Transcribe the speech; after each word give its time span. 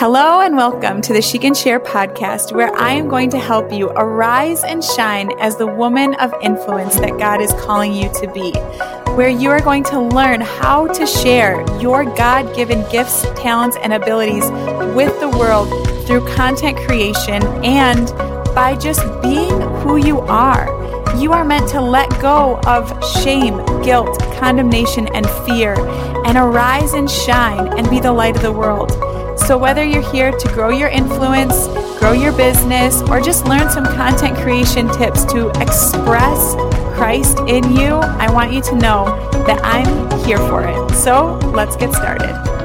Hello 0.00 0.40
and 0.40 0.56
welcome 0.56 1.02
to 1.02 1.12
the 1.12 1.20
She 1.20 1.38
Can 1.38 1.52
Share 1.52 1.78
podcast, 1.78 2.56
where 2.56 2.74
I 2.74 2.92
am 2.92 3.06
going 3.06 3.28
to 3.32 3.38
help 3.38 3.70
you 3.70 3.90
arise 3.90 4.64
and 4.64 4.82
shine 4.82 5.30
as 5.38 5.58
the 5.58 5.66
woman 5.66 6.14
of 6.14 6.32
influence 6.40 6.94
that 7.00 7.18
God 7.18 7.42
is 7.42 7.52
calling 7.60 7.92
you 7.92 8.10
to 8.14 8.32
be. 8.32 8.52
Where 9.12 9.28
you 9.28 9.50
are 9.50 9.60
going 9.60 9.84
to 9.84 10.00
learn 10.00 10.40
how 10.40 10.86
to 10.86 11.06
share 11.06 11.60
your 11.82 12.04
God 12.04 12.56
given 12.56 12.82
gifts, 12.90 13.26
talents, 13.36 13.76
and 13.82 13.92
abilities 13.92 14.50
with 14.96 15.20
the 15.20 15.28
world 15.38 15.68
through 16.06 16.26
content 16.34 16.78
creation 16.78 17.42
and 17.62 18.06
by 18.54 18.78
just 18.80 19.02
being 19.20 19.60
who 19.82 19.96
you 19.98 20.20
are. 20.20 20.64
You 21.18 21.34
are 21.34 21.44
meant 21.44 21.68
to 21.72 21.80
let 21.82 22.08
go 22.22 22.58
of 22.66 22.88
shame, 23.22 23.58
guilt, 23.82 24.18
condemnation, 24.38 25.08
and 25.08 25.28
fear 25.44 25.74
and 26.24 26.38
arise 26.38 26.94
and 26.94 27.10
shine 27.10 27.76
and 27.78 27.90
be 27.90 28.00
the 28.00 28.12
light 28.12 28.36
of 28.36 28.40
the 28.40 28.52
world. 28.52 28.92
So, 29.50 29.58
whether 29.58 29.82
you're 29.82 30.08
here 30.12 30.30
to 30.30 30.48
grow 30.54 30.68
your 30.68 30.90
influence, 30.90 31.66
grow 31.98 32.12
your 32.12 32.30
business, 32.30 33.02
or 33.10 33.20
just 33.20 33.46
learn 33.46 33.68
some 33.68 33.84
content 33.84 34.36
creation 34.36 34.88
tips 34.90 35.24
to 35.24 35.48
express 35.60 36.54
Christ 36.94 37.36
in 37.48 37.72
you, 37.72 37.96
I 37.96 38.32
want 38.32 38.52
you 38.52 38.62
to 38.62 38.76
know 38.76 39.06
that 39.48 39.58
I'm 39.64 40.08
here 40.24 40.38
for 40.38 40.62
it. 40.68 40.94
So, 40.94 41.36
let's 41.52 41.74
get 41.74 41.92
started. 41.92 42.59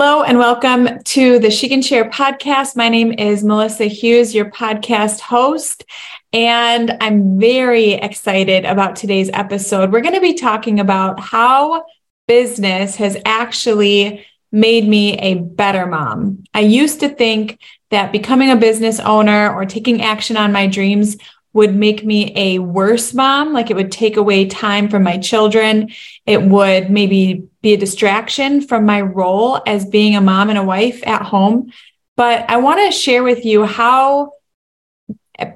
Hello 0.00 0.22
and 0.22 0.38
welcome 0.38 1.02
to 1.02 1.40
the 1.40 1.50
She 1.50 1.68
Can 1.68 1.82
Share 1.82 2.08
podcast. 2.08 2.76
My 2.76 2.88
name 2.88 3.10
is 3.18 3.42
Melissa 3.42 3.86
Hughes, 3.86 4.32
your 4.32 4.48
podcast 4.48 5.18
host. 5.18 5.84
And 6.32 6.96
I'm 7.00 7.40
very 7.40 7.94
excited 7.94 8.64
about 8.64 8.94
today's 8.94 9.28
episode. 9.32 9.90
We're 9.90 10.02
going 10.02 10.14
to 10.14 10.20
be 10.20 10.34
talking 10.34 10.78
about 10.78 11.18
how 11.18 11.84
business 12.28 12.94
has 12.94 13.16
actually 13.24 14.24
made 14.52 14.86
me 14.86 15.18
a 15.18 15.34
better 15.34 15.84
mom. 15.84 16.44
I 16.54 16.60
used 16.60 17.00
to 17.00 17.08
think 17.08 17.58
that 17.90 18.12
becoming 18.12 18.52
a 18.52 18.56
business 18.56 19.00
owner 19.00 19.52
or 19.52 19.66
taking 19.66 20.00
action 20.00 20.36
on 20.36 20.52
my 20.52 20.68
dreams 20.68 21.16
would 21.52 21.74
make 21.74 22.04
me 22.04 22.32
a 22.36 22.58
worse 22.58 23.14
mom, 23.14 23.52
like 23.52 23.70
it 23.70 23.76
would 23.76 23.90
take 23.90 24.16
away 24.16 24.46
time 24.46 24.88
from 24.88 25.02
my 25.02 25.18
children. 25.18 25.90
It 26.26 26.42
would 26.42 26.90
maybe 26.90 27.48
be 27.62 27.74
a 27.74 27.78
distraction 27.78 28.60
from 28.60 28.84
my 28.84 29.00
role 29.00 29.60
as 29.66 29.86
being 29.86 30.14
a 30.14 30.20
mom 30.20 30.50
and 30.50 30.58
a 30.58 30.62
wife 30.62 31.06
at 31.06 31.22
home. 31.22 31.72
But 32.16 32.48
I 32.50 32.58
want 32.58 32.80
to 32.80 32.98
share 32.98 33.22
with 33.22 33.44
you 33.44 33.64
how 33.64 34.32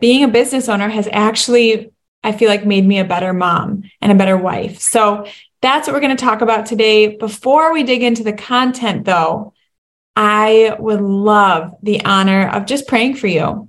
being 0.00 0.24
a 0.24 0.28
business 0.28 0.68
owner 0.68 0.88
has 0.88 1.08
actually, 1.12 1.90
I 2.24 2.32
feel 2.32 2.48
like, 2.48 2.64
made 2.64 2.86
me 2.86 2.98
a 2.98 3.04
better 3.04 3.32
mom 3.32 3.82
and 4.00 4.12
a 4.12 4.16
better 4.16 4.36
wife. 4.36 4.80
So 4.80 5.26
that's 5.60 5.86
what 5.86 5.94
we're 5.94 6.00
going 6.00 6.16
to 6.16 6.24
talk 6.24 6.40
about 6.40 6.66
today. 6.66 7.16
Before 7.16 7.72
we 7.72 7.82
dig 7.82 8.02
into 8.02 8.22
the 8.22 8.32
content, 8.32 9.04
though, 9.04 9.54
I 10.14 10.76
would 10.78 11.00
love 11.00 11.74
the 11.82 12.04
honor 12.04 12.48
of 12.48 12.66
just 12.66 12.86
praying 12.86 13.16
for 13.16 13.26
you. 13.26 13.68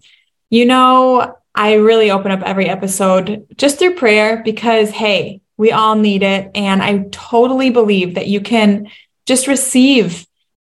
You 0.50 0.66
know, 0.66 1.36
I 1.56 1.76
really 1.76 2.12
open 2.12 2.32
up 2.32 2.42
every 2.42 2.68
episode 2.68 3.46
just 3.56 3.80
through 3.80 3.96
prayer 3.96 4.42
because, 4.44 4.90
hey, 4.90 5.42
we 5.58 5.72
all 5.72 5.96
need 5.96 6.24
it. 6.24 6.52
And 6.56 6.82
I 6.82 7.06
totally 7.12 7.70
believe 7.70 8.16
that 8.16 8.28
you 8.28 8.42
can 8.42 8.90
just 9.26 9.48
receive 9.48 10.26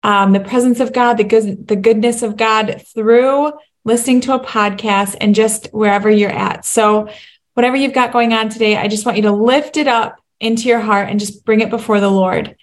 um, 0.02 0.32
the 0.32 0.40
presence 0.40 0.80
of 0.80 0.92
God, 0.92 1.14
the 1.14 1.24
good, 1.24 1.66
the 1.66 1.76
goodness 1.76 2.22
of 2.22 2.36
God 2.36 2.82
through 2.94 3.52
listening 3.88 4.20
to 4.20 4.34
a 4.34 4.44
podcast, 4.44 5.16
and 5.20 5.34
just 5.34 5.68
wherever 5.68 6.10
you're 6.10 6.30
at. 6.30 6.64
So, 6.64 7.08
whatever 7.54 7.74
you've 7.74 7.94
got 7.94 8.12
going 8.12 8.32
on 8.32 8.50
today, 8.50 8.76
I 8.76 8.86
just 8.86 9.04
want 9.04 9.16
you 9.16 9.22
to 9.24 9.32
lift 9.32 9.76
it 9.76 9.88
up 9.88 10.20
into 10.38 10.68
your 10.68 10.78
heart 10.78 11.08
and 11.08 11.18
just 11.18 11.44
bring 11.44 11.60
it 11.60 11.70
before 11.70 11.98
the 11.98 12.10
Lord. 12.10 12.54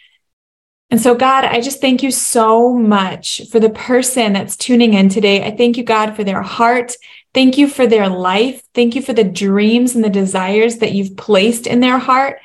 And 0.92 1.02
so, 1.02 1.16
God, 1.16 1.44
I 1.44 1.60
just 1.60 1.82
thank 1.82 2.04
you 2.04 2.12
so 2.12 2.74
much 2.74 3.42
for 3.52 3.60
the 3.60 3.72
person 3.72 4.34
that's 4.34 4.56
tuning 4.56 4.94
in 4.94 5.10
today. 5.10 5.44
I 5.44 5.56
thank 5.56 5.78
you, 5.78 5.84
God, 5.84 6.16
for 6.16 6.24
their 6.24 6.44
heart. 6.44 6.94
Thank 7.36 7.58
you 7.58 7.68
for 7.68 7.86
their 7.86 8.08
life. 8.08 8.64
Thank 8.74 8.96
you 8.96 9.02
for 9.02 9.12
the 9.12 9.26
dreams 9.26 9.94
and 9.94 10.02
the 10.02 10.10
desires 10.10 10.78
that 10.78 10.94
you've 10.94 11.18
placed 11.18 11.68
in 11.68 11.82
their 11.82 11.98
heart. 11.98 12.40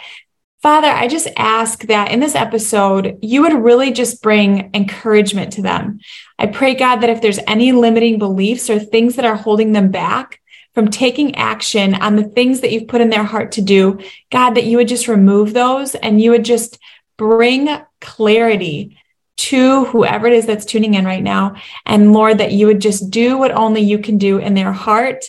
Father, 0.63 0.89
I 0.89 1.07
just 1.07 1.29
ask 1.37 1.85
that 1.85 2.11
in 2.11 2.19
this 2.19 2.35
episode, 2.35 3.17
you 3.23 3.43
would 3.43 3.53
really 3.53 3.93
just 3.93 4.21
bring 4.21 4.69
encouragement 4.75 5.53
to 5.53 5.63
them. 5.63 6.01
I 6.41 6.49
pray, 6.49 6.75
God, 6.75 6.97
that 6.97 7.09
if 7.09 7.23
there's 7.23 7.39
any 7.47 7.71
limiting 7.71 8.19
beliefs 8.19 8.69
or 8.69 8.81
things 8.81 9.15
that 9.15 9.25
are 9.25 9.37
holding 9.37 9.71
them 9.71 9.93
back 9.93 10.41
from 10.75 10.89
taking 10.89 11.37
action 11.37 11.95
on 11.95 12.17
the 12.17 12.25
things 12.25 12.61
that 12.61 12.73
you've 12.73 12.89
put 12.89 13.01
in 13.01 13.11
their 13.11 13.23
heart 13.23 13.53
to 13.53 13.63
do, 13.63 14.01
God, 14.33 14.57
that 14.57 14.65
you 14.65 14.77
would 14.77 14.89
just 14.89 15.07
remove 15.07 15.53
those 15.53 15.95
and 15.95 16.21
you 16.21 16.33
would 16.33 16.45
just 16.45 16.81
bring 17.17 17.69
clarity 18.01 18.99
to 19.41 19.87
whoever 19.87 20.27
it 20.27 20.35
is 20.35 20.47
that's 20.47 20.67
tuning 20.67 20.95
in 20.95 21.05
right 21.05 21.23
now. 21.23 21.57
And 21.87 22.13
Lord, 22.13 22.39
that 22.39 22.53
you 22.53 22.67
would 22.67 22.81
just 22.81 23.11
do 23.11 23.39
what 23.39 23.53
only 23.53 23.81
you 23.81 23.99
can 23.99 24.19
do 24.19 24.39
in 24.39 24.55
their 24.55 24.73
heart 24.73 25.25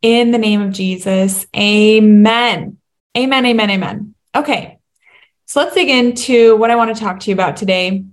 in 0.00 0.30
the 0.30 0.38
name 0.38 0.62
of 0.62 0.72
Jesus. 0.72 1.46
Amen. 1.54 2.78
Amen. 3.16 3.46
Amen. 3.46 3.70
Amen. 3.70 4.14
Okay. 4.34 4.78
So 5.44 5.60
let's 5.60 5.74
dig 5.74 5.90
into 5.90 6.56
what 6.56 6.70
I 6.70 6.76
want 6.76 6.94
to 6.94 7.00
talk 7.00 7.20
to 7.20 7.30
you 7.30 7.34
about 7.34 7.56
today. 7.56 8.04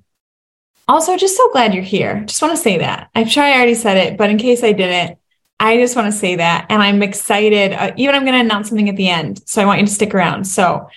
Also, 0.88 1.16
just 1.16 1.38
so 1.38 1.52
glad 1.52 1.74
you're 1.74 1.84
here. 1.84 2.24
Just 2.26 2.42
want 2.42 2.56
to 2.56 2.62
say 2.62 2.80
that. 2.80 3.10
I'm 3.14 3.28
sure 3.28 3.44
I 3.44 3.54
already 3.54 3.76
said 3.76 3.98
it, 3.98 4.18
but 4.18 4.30
in 4.30 4.38
case 4.38 4.64
I 4.64 4.72
didn't, 4.72 5.18
I 5.60 5.78
just 5.78 5.96
want 5.96 6.12
to 6.12 6.18
say 6.18 6.38
that. 6.38 6.66
And 6.70 6.82
I'm 6.82 7.04
excited. 7.04 7.74
Uh, 7.74 7.92
even 7.96 8.16
I'm 8.16 8.24
going 8.24 8.34
to 8.34 8.42
announce 8.42 8.70
something 8.70 8.90
at 8.90 8.96
the 8.96 9.10
end. 9.10 9.42
So 9.48 9.62
I 9.62 9.66
want 9.66 9.80
you 9.80 9.88
to 9.88 9.92
stick 9.92 10.14
around. 10.14 10.46
So 10.46 10.90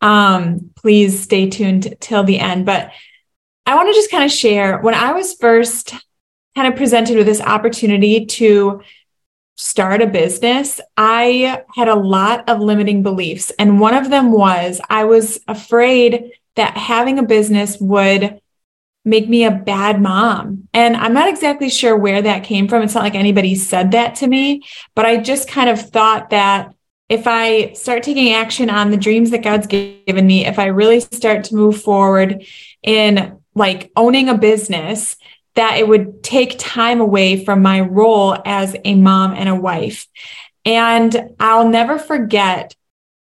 um, 0.00 0.70
please 0.76 1.22
stay 1.22 1.48
tuned 1.48 1.94
till 2.00 2.24
the 2.24 2.38
end. 2.38 2.66
But 2.66 2.92
I 3.66 3.74
want 3.74 3.88
to 3.88 3.94
just 3.94 4.10
kind 4.10 4.24
of 4.24 4.30
share 4.30 4.78
when 4.78 4.94
I 4.94 5.12
was 5.12 5.34
first 5.34 5.92
kind 6.54 6.68
of 6.72 6.76
presented 6.76 7.16
with 7.16 7.26
this 7.26 7.40
opportunity 7.40 8.24
to 8.24 8.80
start 9.56 10.02
a 10.02 10.06
business, 10.06 10.80
I 10.96 11.62
had 11.74 11.88
a 11.88 11.94
lot 11.94 12.48
of 12.48 12.60
limiting 12.60 13.02
beliefs. 13.02 13.50
And 13.58 13.80
one 13.80 13.94
of 13.94 14.10
them 14.10 14.32
was 14.32 14.80
I 14.88 15.04
was 15.04 15.38
afraid 15.48 16.32
that 16.56 16.76
having 16.76 17.18
a 17.18 17.22
business 17.22 17.78
would 17.80 18.40
make 19.04 19.28
me 19.28 19.44
a 19.44 19.50
bad 19.50 20.00
mom. 20.00 20.68
And 20.74 20.96
I'm 20.96 21.14
not 21.14 21.28
exactly 21.28 21.70
sure 21.70 21.96
where 21.96 22.22
that 22.22 22.44
came 22.44 22.68
from. 22.68 22.82
It's 22.82 22.94
not 22.94 23.04
like 23.04 23.14
anybody 23.14 23.54
said 23.54 23.92
that 23.92 24.16
to 24.16 24.26
me, 24.26 24.62
but 24.94 25.06
I 25.06 25.18
just 25.18 25.48
kind 25.48 25.70
of 25.70 25.80
thought 25.80 26.30
that 26.30 26.74
if 27.08 27.26
I 27.26 27.72
start 27.74 28.02
taking 28.02 28.32
action 28.32 28.68
on 28.68 28.90
the 28.90 28.96
dreams 28.96 29.30
that 29.30 29.44
God's 29.44 29.68
given 29.68 30.26
me, 30.26 30.44
if 30.44 30.58
I 30.58 30.66
really 30.66 31.00
start 31.00 31.44
to 31.44 31.54
move 31.54 31.80
forward 31.80 32.44
in 32.82 33.38
like 33.56 33.90
owning 33.96 34.28
a 34.28 34.38
business, 34.38 35.16
that 35.56 35.78
it 35.78 35.88
would 35.88 36.22
take 36.22 36.58
time 36.58 37.00
away 37.00 37.44
from 37.44 37.62
my 37.62 37.80
role 37.80 38.36
as 38.44 38.76
a 38.84 38.94
mom 38.94 39.32
and 39.32 39.48
a 39.48 39.54
wife. 39.54 40.06
And 40.64 41.30
I'll 41.40 41.68
never 41.68 41.98
forget 41.98 42.76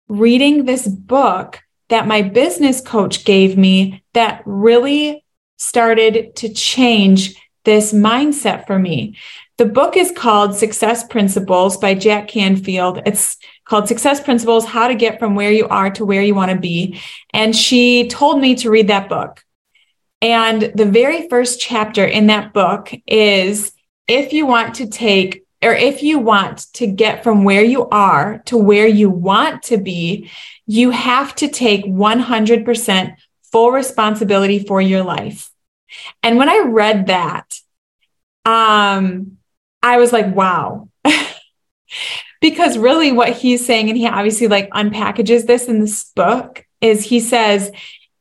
reading 0.07 0.65
this 0.65 0.87
book 0.87 1.61
that 1.89 2.07
my 2.07 2.21
business 2.21 2.81
coach 2.81 3.25
gave 3.25 3.57
me 3.57 4.03
that 4.13 4.43
really 4.45 5.23
started 5.57 6.35
to 6.37 6.53
change 6.53 7.35
this 7.63 7.93
mindset 7.93 8.67
for 8.67 8.77
me. 8.77 9.15
The 9.57 9.65
book 9.65 9.95
is 9.95 10.11
called 10.11 10.55
Success 10.55 11.05
Principles 11.07 11.77
by 11.77 11.93
Jack 11.93 12.27
Canfield. 12.27 13.01
It's 13.05 13.37
called 13.63 13.87
Success 13.87 14.19
Principles 14.19 14.65
How 14.65 14.89
to 14.89 14.95
Get 14.95 15.17
from 15.17 15.35
Where 15.35 15.51
You 15.51 15.69
Are 15.69 15.89
to 15.91 16.05
Where 16.05 16.21
You 16.21 16.35
Want 16.35 16.51
to 16.51 16.57
Be. 16.57 16.99
And 17.33 17.55
she 17.55 18.09
told 18.09 18.41
me 18.41 18.55
to 18.55 18.69
read 18.69 18.89
that 18.89 19.07
book. 19.07 19.44
And 20.25 20.71
the 20.73 20.87
very 20.87 21.29
first 21.29 21.59
chapter 21.59 22.03
in 22.03 22.27
that 22.27 22.51
book 22.51 22.91
is 23.05 23.71
if 24.07 24.33
you 24.33 24.47
want 24.47 24.73
to 24.75 24.87
take 24.87 25.45
or 25.61 25.71
if 25.71 26.01
you 26.01 26.17
want 26.17 26.65
to 26.73 26.87
get 26.87 27.23
from 27.23 27.43
where 27.43 27.63
you 27.63 27.87
are 27.89 28.41
to 28.45 28.57
where 28.57 28.87
you 28.87 29.07
want 29.07 29.61
to 29.63 29.77
be, 29.77 30.31
you 30.65 30.89
have 30.89 31.35
to 31.35 31.47
take 31.47 31.85
100% 31.85 33.15
full 33.51 33.69
responsibility 33.71 34.57
for 34.57 34.81
your 34.81 35.03
life. 35.03 35.51
And 36.23 36.39
when 36.39 36.49
I 36.49 36.63
read 36.69 37.05
that, 37.05 37.59
um, 38.45 39.37
I 39.83 39.97
was 39.97 40.11
like, 40.11 40.35
wow. 40.35 40.89
because 42.41 42.79
really 42.79 43.11
what 43.11 43.33
he's 43.33 43.63
saying, 43.63 43.89
and 43.89 43.97
he 43.97 44.07
obviously 44.07 44.47
like 44.47 44.69
unpackages 44.71 45.45
this 45.45 45.67
in 45.67 45.81
this 45.81 46.05
book, 46.15 46.65
is 46.81 47.03
he 47.05 47.19
says, 47.19 47.71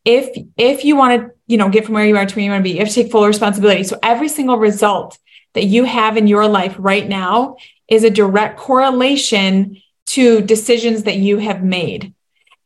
if 0.05 0.37
if 0.57 0.85
you 0.85 0.97
want 0.97 1.21
to 1.21 1.31
you 1.47 1.57
know 1.57 1.69
get 1.69 1.85
from 1.85 1.95
where 1.95 2.05
you 2.05 2.17
are 2.17 2.27
to 2.27 2.35
where 2.35 2.45
you 2.45 2.51
want 2.51 2.61
to 2.61 2.65
be 2.65 2.73
you 2.73 2.79
have 2.79 2.89
to 2.89 2.95
take 2.95 3.11
full 3.11 3.27
responsibility. 3.27 3.85
So 3.85 3.99
every 4.03 4.29
single 4.29 4.59
result 4.59 5.19
that 5.55 5.65
you 5.65 5.85
have 5.85 6.17
in 6.17 6.27
your 6.27 6.47
life 6.49 6.75
right 6.79 7.07
now 7.09 7.57
is 7.89 8.05
a 8.05 8.11
direct 8.11 8.59
correlation 8.59 9.81
to 10.07 10.41
decisions 10.43 11.05
that 11.05 11.17
you 11.17 11.39
have 11.39 11.63
made. 11.63 12.13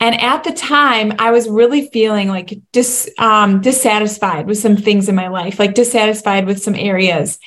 And 0.00 0.20
at 0.20 0.44
the 0.44 0.52
time 0.52 1.12
i 1.18 1.30
was 1.30 1.48
really 1.48 1.88
feeling 1.88 2.28
like 2.28 2.58
dis, 2.72 3.10
um, 3.18 3.60
dissatisfied 3.60 4.46
with 4.46 4.58
some 4.58 4.76
things 4.76 5.08
in 5.08 5.14
my 5.14 5.28
life 5.28 5.58
like 5.58 5.74
dissatisfied 5.74 6.46
with 6.46 6.62
some 6.62 6.74
areas. 6.74 7.38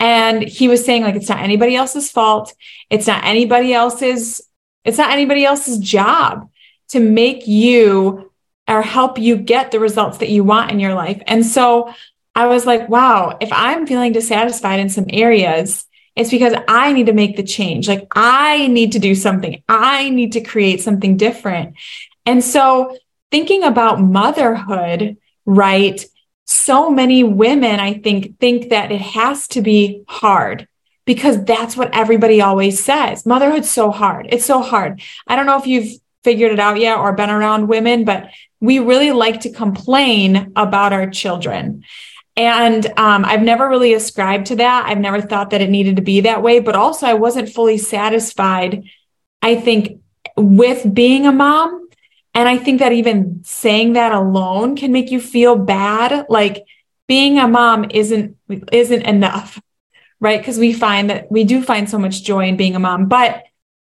And 0.00 0.42
he 0.42 0.68
was 0.68 0.84
saying 0.84 1.02
like 1.02 1.16
it's 1.16 1.28
not 1.28 1.40
anybody 1.40 1.74
else's 1.74 2.10
fault. 2.10 2.54
It's 2.88 3.06
not 3.06 3.24
anybody 3.24 3.72
else's 3.72 4.40
it's 4.84 4.98
not 4.98 5.10
anybody 5.10 5.44
else's 5.44 5.78
job 5.78 6.48
to 6.88 7.00
make 7.00 7.46
you 7.46 8.27
or 8.68 8.82
help 8.82 9.18
you 9.18 9.36
get 9.36 9.70
the 9.70 9.80
results 9.80 10.18
that 10.18 10.28
you 10.28 10.44
want 10.44 10.70
in 10.70 10.78
your 10.78 10.94
life. 10.94 11.22
And 11.26 11.44
so 11.44 11.92
I 12.34 12.46
was 12.46 12.66
like, 12.66 12.88
wow, 12.88 13.36
if 13.40 13.48
I'm 13.52 13.86
feeling 13.86 14.12
dissatisfied 14.12 14.78
in 14.78 14.90
some 14.90 15.06
areas, 15.08 15.86
it's 16.14 16.30
because 16.30 16.54
I 16.68 16.92
need 16.92 17.06
to 17.06 17.12
make 17.12 17.36
the 17.36 17.42
change. 17.42 17.88
Like 17.88 18.06
I 18.14 18.68
need 18.68 18.92
to 18.92 18.98
do 18.98 19.14
something. 19.14 19.62
I 19.68 20.10
need 20.10 20.32
to 20.32 20.40
create 20.40 20.82
something 20.82 21.16
different. 21.16 21.76
And 22.26 22.44
so 22.44 22.96
thinking 23.30 23.62
about 23.62 24.00
motherhood, 24.00 25.16
right? 25.46 26.04
So 26.44 26.90
many 26.90 27.24
women, 27.24 27.80
I 27.80 27.94
think, 27.94 28.38
think 28.38 28.70
that 28.70 28.92
it 28.92 29.00
has 29.00 29.48
to 29.48 29.62
be 29.62 30.04
hard 30.08 30.68
because 31.06 31.42
that's 31.44 31.76
what 31.76 31.94
everybody 31.94 32.40
always 32.40 32.84
says. 32.84 33.24
Motherhood's 33.24 33.70
so 33.70 33.90
hard. 33.90 34.28
It's 34.30 34.44
so 34.44 34.60
hard. 34.60 35.00
I 35.26 35.36
don't 35.36 35.46
know 35.46 35.58
if 35.58 35.66
you've 35.66 35.98
figured 36.24 36.52
it 36.52 36.60
out 36.60 36.78
yet 36.78 36.98
or 36.98 37.12
been 37.12 37.30
around 37.30 37.68
women, 37.68 38.04
but 38.04 38.28
we 38.60 38.78
really 38.78 39.12
like 39.12 39.40
to 39.40 39.52
complain 39.52 40.52
about 40.56 40.92
our 40.92 41.08
children. 41.08 41.84
And 42.36 42.86
um, 42.96 43.24
I've 43.24 43.42
never 43.42 43.68
really 43.68 43.94
ascribed 43.94 44.46
to 44.46 44.56
that. 44.56 44.86
I've 44.86 44.98
never 44.98 45.20
thought 45.20 45.50
that 45.50 45.60
it 45.60 45.70
needed 45.70 45.96
to 45.96 46.02
be 46.02 46.20
that 46.20 46.42
way. 46.42 46.60
But 46.60 46.76
also, 46.76 47.06
I 47.06 47.14
wasn't 47.14 47.48
fully 47.48 47.78
satisfied, 47.78 48.84
I 49.42 49.56
think, 49.56 50.00
with 50.36 50.94
being 50.94 51.26
a 51.26 51.32
mom. 51.32 51.88
And 52.34 52.48
I 52.48 52.56
think 52.56 52.78
that 52.78 52.92
even 52.92 53.40
saying 53.42 53.94
that 53.94 54.12
alone 54.12 54.76
can 54.76 54.92
make 54.92 55.10
you 55.10 55.20
feel 55.20 55.56
bad. 55.56 56.26
Like 56.28 56.64
being 57.08 57.38
a 57.38 57.48
mom 57.48 57.86
isn't 57.90 58.36
isn't 58.70 59.02
enough, 59.02 59.60
right? 60.20 60.38
Because 60.38 60.58
we 60.58 60.72
find 60.72 61.10
that 61.10 61.32
we 61.32 61.42
do 61.42 61.60
find 61.60 61.90
so 61.90 61.98
much 61.98 62.22
joy 62.22 62.46
in 62.46 62.56
being 62.56 62.76
a 62.76 62.78
mom. 62.78 63.06
But 63.06 63.42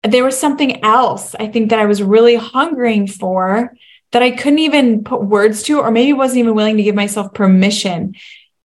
there 0.03 0.25
was 0.25 0.39
something 0.39 0.83
else 0.85 1.35
I 1.39 1.49
think 1.49 1.71
that 1.71 1.81
I 1.81 1.87
was 1.87 2.03
really 2.03 2.37
hungering 2.37 3.09
for 3.09 3.75
that 4.13 4.23
I 4.23 4.31
couldn't 4.31 4.61
even 4.61 5.05
put 5.05 5.23
words 5.23 5.63
to, 5.65 5.81
or 5.81 5.91
maybe 5.91 6.13
wasn't 6.13 6.39
even 6.39 6.55
willing 6.55 6.77
to 6.77 6.83
give 6.83 6.95
myself 6.95 7.35
permission 7.35 8.15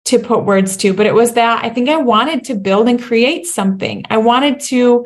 to 0.05 0.19
put 0.19 0.43
words 0.43 0.77
to. 0.77 0.93
But 0.93 1.05
it 1.05 1.13
was 1.13 1.33
that 1.33 1.63
I 1.63 1.69
think 1.69 1.89
I 1.89 1.97
wanted 1.97 2.45
to 2.45 2.55
build 2.55 2.87
and 2.87 3.01
create 3.01 3.45
something. 3.45 4.03
I 4.09 4.17
wanted 4.17 4.59
to, 4.61 5.05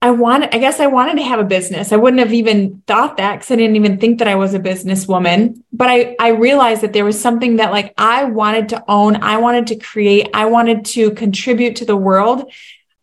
I 0.00 0.10
wanted, 0.10 0.54
I 0.54 0.58
guess 0.58 0.80
I 0.80 0.86
wanted 0.86 1.16
to 1.16 1.22
have 1.22 1.38
a 1.38 1.44
business. 1.44 1.92
I 1.92 1.96
wouldn't 1.96 2.20
have 2.20 2.32
even 2.32 2.82
thought 2.86 3.18
that 3.18 3.36
because 3.36 3.50
I 3.50 3.56
didn't 3.56 3.76
even 3.76 3.98
think 3.98 4.18
that 4.18 4.28
I 4.28 4.34
was 4.34 4.54
a 4.54 4.58
businesswoman. 4.58 5.62
But 5.72 5.88
I, 5.88 6.16
I 6.18 6.28
realized 6.30 6.82
that 6.82 6.92
there 6.92 7.04
was 7.04 7.20
something 7.20 7.56
that 7.56 7.70
like 7.70 7.94
I 7.98 8.24
wanted 8.24 8.70
to 8.70 8.82
own, 8.88 9.16
I 9.16 9.36
wanted 9.36 9.68
to 9.68 9.76
create, 9.76 10.30
I 10.34 10.46
wanted 10.46 10.84
to 10.86 11.12
contribute 11.12 11.76
to 11.76 11.84
the 11.84 11.96
world 11.96 12.50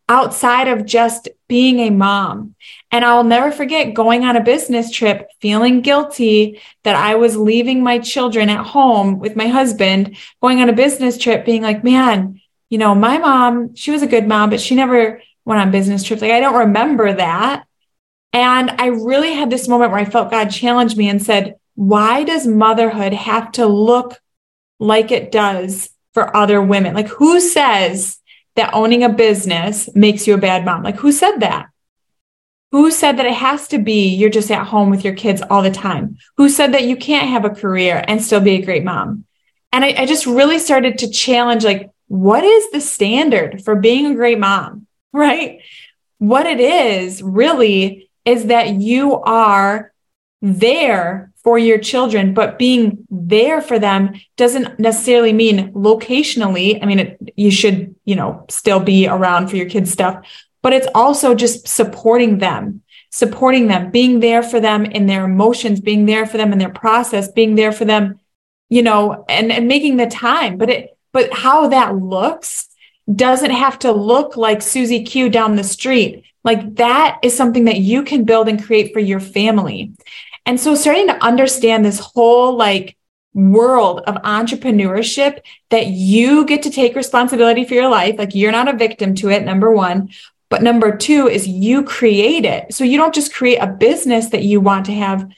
outside 0.09 0.67
of 0.67 0.85
just 0.85 1.29
being 1.47 1.79
a 1.79 1.91
mom. 1.91 2.55
And 2.91 3.05
I'll 3.05 3.23
never 3.23 3.51
forget 3.51 3.93
going 3.93 4.25
on 4.25 4.35
a 4.35 4.43
business 4.43 4.91
trip, 4.91 5.29
feeling 5.39 5.81
guilty 5.81 6.59
that 6.83 6.95
I 6.95 7.15
was 7.15 7.37
leaving 7.37 7.83
my 7.83 7.99
children 7.99 8.49
at 8.49 8.65
home 8.65 9.19
with 9.19 9.35
my 9.35 9.47
husband, 9.47 10.17
going 10.41 10.61
on 10.61 10.69
a 10.69 10.73
business 10.73 11.17
trip, 11.17 11.45
being 11.45 11.61
like, 11.61 11.83
man, 11.83 12.41
you 12.69 12.79
know, 12.79 12.95
my 12.95 13.19
mom, 13.19 13.75
she 13.75 13.91
was 13.91 14.01
a 14.01 14.07
good 14.07 14.27
mom, 14.27 14.49
but 14.49 14.59
she 14.59 14.75
never 14.75 15.21
went 15.45 15.61
on 15.61 15.71
business 15.71 16.03
trips. 16.03 16.21
Like, 16.21 16.31
I 16.31 16.39
don't 16.39 16.67
remember 16.67 17.13
that. 17.13 17.65
And 18.33 18.69
I 18.71 18.87
really 18.87 19.33
had 19.33 19.49
this 19.49 19.67
moment 19.67 19.91
where 19.91 20.01
I 20.01 20.05
felt 20.05 20.31
God 20.31 20.49
challenge 20.49 20.95
me 20.95 21.09
and 21.09 21.21
said, 21.21 21.55
why 21.75 22.23
does 22.23 22.45
motherhood 22.45 23.13
have 23.13 23.51
to 23.53 23.65
look 23.65 24.19
like 24.79 25.11
it 25.11 25.31
does 25.31 25.89
for 26.13 26.35
other 26.35 26.61
women? 26.61 26.93
Like, 26.93 27.07
who 27.07 27.39
says 27.39 28.19
that 28.59 28.73
owning 28.73 29.03
a 29.03 29.09
business 29.09 29.89
makes 29.95 30.27
you 30.27 30.33
a 30.33 30.37
bad 30.37 30.65
mom. 30.65 30.83
Like, 30.83 30.97
who 30.97 31.11
said 31.13 31.37
that? 31.37 31.69
Who 32.71 32.91
said 32.91 33.17
that 33.17 33.25
it 33.25 33.33
has 33.33 33.69
to 33.69 33.79
be 33.79 34.13
you're 34.13 34.29
just 34.29 34.51
at 34.51 34.67
home 34.67 34.89
with 34.89 35.03
your 35.03 35.15
kids 35.15 35.41
all 35.49 35.61
the 35.61 35.71
time? 35.71 36.17
Who 36.37 36.49
said 36.49 36.73
that 36.73 36.83
you 36.83 36.97
can't 36.97 37.29
have 37.29 37.45
a 37.45 37.49
career 37.49 38.03
and 38.07 38.21
still 38.21 38.41
be 38.41 38.55
a 38.55 38.65
great 38.65 38.83
mom? 38.83 39.25
And 39.71 39.85
I, 39.85 39.95
I 39.99 40.05
just 40.05 40.25
really 40.25 40.59
started 40.59 40.97
to 40.99 41.09
challenge 41.09 41.63
like, 41.63 41.89
what 42.07 42.43
is 42.43 42.71
the 42.71 42.81
standard 42.81 43.63
for 43.63 43.75
being 43.75 44.07
a 44.07 44.15
great 44.15 44.39
mom? 44.39 44.85
Right? 45.11 45.61
What 46.19 46.45
it 46.45 46.59
is 46.59 47.23
really 47.23 48.11
is 48.25 48.45
that 48.45 48.75
you 48.75 49.15
are 49.15 49.91
there 50.39 51.28
for 51.43 51.57
your 51.57 51.77
children, 51.77 52.33
but 52.33 52.59
being 52.59 53.07
there 53.09 53.61
for 53.61 53.79
them 53.79 54.13
doesn't 54.35 54.79
necessarily 54.79 55.31
mean 55.31 55.71
locationally. 55.73 56.81
I 56.81 56.85
mean, 56.85 56.99
it, 56.99 57.33
you 57.35 57.49
should, 57.49 57.95
you 58.05 58.15
know, 58.15 58.45
still 58.49 58.79
be 58.79 59.07
around 59.07 59.47
for 59.47 59.55
your 59.55 59.69
kids' 59.69 59.91
stuff, 59.91 60.25
but 60.61 60.73
it's 60.73 60.87
also 60.93 61.33
just 61.33 61.67
supporting 61.67 62.39
them, 62.39 62.81
supporting 63.09 63.67
them, 63.67 63.89
being 63.91 64.19
there 64.19 64.43
for 64.43 64.59
them 64.59 64.85
in 64.85 65.07
their 65.07 65.23
emotions, 65.25 65.79
being 65.79 66.05
there 66.05 66.25
for 66.25 66.37
them 66.37 66.51
in 66.51 66.59
their 66.59 66.69
process, 66.73 67.31
being 67.31 67.55
there 67.55 67.71
for 67.71 67.85
them, 67.85 68.19
you 68.67 68.83
know, 68.83 69.23
and, 69.29 69.51
and 69.51 69.67
making 69.67 69.95
the 69.97 70.07
time. 70.07 70.57
But 70.57 70.69
it, 70.69 70.97
but 71.13 71.33
how 71.33 71.69
that 71.69 71.95
looks 71.95 72.67
doesn't 73.13 73.51
have 73.51 73.79
to 73.79 73.91
look 73.91 74.37
like 74.37 74.61
Susie 74.61 75.03
Q 75.03 75.29
down 75.29 75.55
the 75.55 75.63
street. 75.63 76.23
Like 76.43 76.75
that 76.75 77.19
is 77.23 77.35
something 77.35 77.65
that 77.65 77.79
you 77.79 78.03
can 78.03 78.23
build 78.23 78.47
and 78.47 78.63
create 78.63 78.93
for 78.93 78.99
your 78.99 79.19
family. 79.19 79.91
And 80.49 80.59
so 80.59 80.73
starting 80.73 81.05
to 81.05 81.23
understand 81.23 81.85
this 81.85 81.99
whole 81.99 82.57
like 82.57 82.97
world 83.35 84.01
of 84.07 84.15
entrepreneurship 84.23 85.41
that 85.69 85.85
you 85.85 86.43
get 86.43 86.63
to 86.63 86.71
take 86.71 86.95
responsibility 86.95 87.65
for 87.65 87.75
your 87.75 87.87
life. 87.87 88.15
Like 88.17 88.33
you're 88.33 88.51
not 88.51 88.67
a 88.67 88.75
victim 88.75 89.13
to 89.17 89.29
it, 89.29 89.45
number 89.45 89.71
one. 89.71 90.09
But 90.49 90.63
number 90.63 90.97
two 90.97 91.27
is 91.27 91.47
you 91.47 91.83
create 91.83 92.45
it. 92.45 92.73
So 92.73 92.83
you 92.83 92.97
don't 92.97 93.13
just 93.13 93.31
create 93.31 93.57
a 93.57 93.67
business 93.67 94.29
that 94.29 94.41
you 94.41 94.59
want 94.59 94.87
to 94.87 94.91
have. 94.93 95.31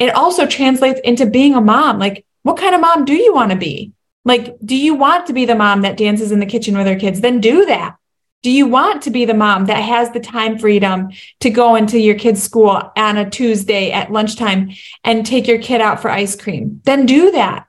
It 0.00 0.12
also 0.16 0.44
translates 0.44 0.98
into 1.04 1.24
being 1.24 1.54
a 1.54 1.60
mom. 1.60 2.00
Like, 2.00 2.26
what 2.42 2.58
kind 2.58 2.74
of 2.74 2.80
mom 2.80 3.04
do 3.04 3.14
you 3.14 3.32
want 3.32 3.52
to 3.52 3.56
be? 3.56 3.92
Like, 4.24 4.56
do 4.64 4.76
you 4.76 4.96
want 4.96 5.28
to 5.28 5.32
be 5.32 5.44
the 5.44 5.54
mom 5.54 5.82
that 5.82 5.96
dances 5.96 6.32
in 6.32 6.40
the 6.40 6.46
kitchen 6.46 6.76
with 6.76 6.88
her 6.88 6.96
kids? 6.96 7.20
Then 7.20 7.40
do 7.40 7.64
that. 7.66 7.94
Do 8.42 8.50
you 8.50 8.68
want 8.68 9.02
to 9.02 9.10
be 9.10 9.24
the 9.24 9.34
mom 9.34 9.66
that 9.66 9.82
has 9.82 10.10
the 10.12 10.20
time 10.20 10.58
freedom 10.58 11.10
to 11.40 11.50
go 11.50 11.74
into 11.74 11.98
your 11.98 12.14
kid's 12.14 12.42
school 12.42 12.80
on 12.96 13.16
a 13.16 13.28
Tuesday 13.28 13.90
at 13.90 14.12
lunchtime 14.12 14.70
and 15.02 15.26
take 15.26 15.48
your 15.48 15.58
kid 15.58 15.80
out 15.80 16.00
for 16.00 16.10
ice 16.10 16.36
cream? 16.36 16.80
Then 16.84 17.04
do 17.04 17.32
that. 17.32 17.66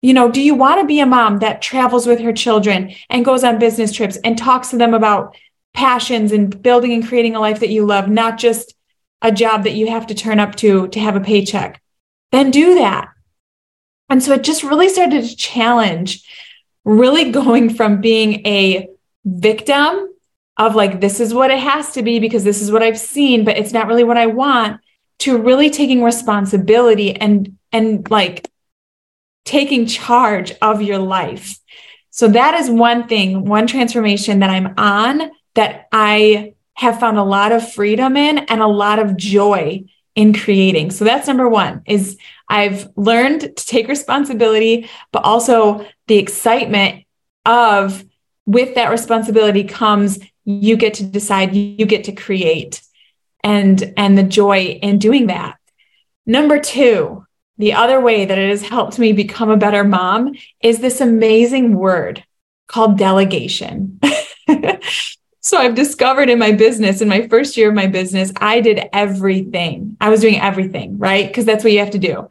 You 0.00 0.14
know, 0.14 0.30
do 0.30 0.40
you 0.40 0.54
want 0.54 0.80
to 0.80 0.86
be 0.86 1.00
a 1.00 1.06
mom 1.06 1.38
that 1.38 1.62
travels 1.62 2.06
with 2.06 2.20
her 2.20 2.32
children 2.32 2.94
and 3.10 3.24
goes 3.24 3.42
on 3.42 3.58
business 3.58 3.92
trips 3.92 4.16
and 4.18 4.38
talks 4.38 4.70
to 4.70 4.76
them 4.76 4.94
about 4.94 5.36
passions 5.74 6.30
and 6.30 6.62
building 6.62 6.92
and 6.92 7.06
creating 7.06 7.34
a 7.34 7.40
life 7.40 7.60
that 7.60 7.70
you 7.70 7.84
love, 7.84 8.08
not 8.08 8.38
just 8.38 8.74
a 9.22 9.32
job 9.32 9.64
that 9.64 9.74
you 9.74 9.88
have 9.88 10.06
to 10.08 10.14
turn 10.14 10.38
up 10.38 10.54
to 10.56 10.86
to 10.88 11.00
have 11.00 11.16
a 11.16 11.20
paycheck? 11.20 11.82
Then 12.30 12.50
do 12.50 12.76
that. 12.76 13.08
And 14.08 14.22
so 14.22 14.34
it 14.34 14.44
just 14.44 14.62
really 14.62 14.88
started 14.88 15.24
to 15.24 15.36
challenge 15.36 16.28
really 16.84 17.30
going 17.32 17.74
from 17.74 18.00
being 18.00 18.46
a 18.46 18.88
victim 19.24 20.11
of 20.56 20.74
like, 20.74 21.00
this 21.00 21.20
is 21.20 21.32
what 21.32 21.50
it 21.50 21.58
has 21.58 21.92
to 21.92 22.02
be 22.02 22.18
because 22.18 22.44
this 22.44 22.60
is 22.60 22.70
what 22.70 22.82
I've 22.82 22.98
seen, 22.98 23.44
but 23.44 23.56
it's 23.56 23.72
not 23.72 23.86
really 23.86 24.04
what 24.04 24.18
I 24.18 24.26
want 24.26 24.80
to 25.20 25.38
really 25.38 25.70
taking 25.70 26.02
responsibility 26.02 27.14
and, 27.14 27.56
and 27.72 28.08
like 28.10 28.50
taking 29.44 29.86
charge 29.86 30.52
of 30.60 30.82
your 30.82 30.98
life. 30.98 31.58
So 32.10 32.28
that 32.28 32.54
is 32.54 32.70
one 32.70 33.08
thing, 33.08 33.44
one 33.44 33.66
transformation 33.66 34.40
that 34.40 34.50
I'm 34.50 34.74
on 34.76 35.30
that 35.54 35.88
I 35.92 36.54
have 36.74 37.00
found 37.00 37.18
a 37.18 37.22
lot 37.22 37.52
of 37.52 37.72
freedom 37.72 38.16
in 38.16 38.38
and 38.38 38.60
a 38.60 38.66
lot 38.66 38.98
of 38.98 39.16
joy 39.16 39.84
in 40.14 40.34
creating. 40.34 40.90
So 40.90 41.04
that's 41.04 41.26
number 41.26 41.48
one 41.48 41.82
is 41.86 42.18
I've 42.48 42.88
learned 42.96 43.40
to 43.40 43.66
take 43.66 43.88
responsibility, 43.88 44.88
but 45.10 45.24
also 45.24 45.86
the 46.06 46.18
excitement 46.18 47.04
of 47.46 48.04
with 48.44 48.74
that 48.74 48.90
responsibility 48.90 49.64
comes 49.64 50.18
you 50.44 50.76
get 50.76 50.94
to 50.94 51.04
decide 51.04 51.54
you 51.54 51.86
get 51.86 52.04
to 52.04 52.12
create 52.12 52.82
and 53.44 53.92
and 53.96 54.16
the 54.16 54.22
joy 54.22 54.78
in 54.82 54.98
doing 54.98 55.26
that. 55.28 55.56
Number 56.26 56.58
2 56.58 57.26
the 57.58 57.74
other 57.74 58.00
way 58.00 58.24
that 58.24 58.38
it 58.38 58.48
has 58.48 58.62
helped 58.62 58.98
me 58.98 59.12
become 59.12 59.50
a 59.50 59.56
better 59.56 59.84
mom 59.84 60.34
is 60.62 60.80
this 60.80 61.00
amazing 61.00 61.76
word 61.76 62.24
called 62.66 62.98
delegation. 62.98 64.00
So 65.44 65.58
i've 65.58 65.74
discovered 65.74 66.30
in 66.30 66.38
my 66.38 66.52
business 66.52 67.00
in 67.00 67.08
my 67.08 67.26
first 67.26 67.56
year 67.56 67.68
of 67.68 67.74
my 67.74 67.88
business 67.88 68.32
i 68.36 68.60
did 68.60 68.88
everything. 68.92 69.96
I 70.00 70.08
was 70.08 70.20
doing 70.20 70.40
everything 70.40 70.98
right? 70.98 71.26
Because 71.26 71.44
that's 71.44 71.64
what 71.64 71.72
you 71.72 71.80
have 71.80 71.90
to 71.90 71.98
do. 71.98 72.28